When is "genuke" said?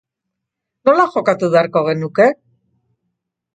1.91-2.29